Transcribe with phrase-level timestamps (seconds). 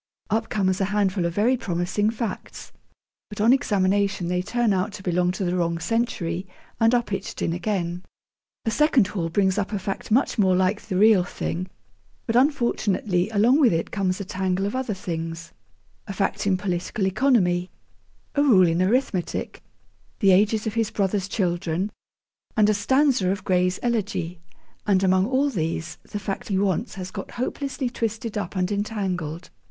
[0.31, 2.71] Up comes a handful of very promising facts,
[3.29, 6.47] but on examination they turn out to belong to the wrong century,
[6.79, 8.03] and are pitched in again.
[8.65, 11.69] A second haul brings up a fact much more like the real thing,
[12.25, 15.53] but, unfortunately, along with it comes a tangle of other things
[16.07, 17.69] a fact in political economy,
[18.33, 19.61] a rule in arithmetic,
[20.17, 21.91] the ages of his brother's children,
[22.57, 24.39] and a stanza of Gray's 'Elegy,'
[24.87, 29.51] and among all these, the fact he wants has got hopelessly twisted up and entangled.